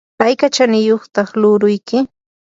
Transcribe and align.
¿ayka 0.25 0.47
chaniyuqtaq 0.55 1.27
luuruyki? 1.41 1.97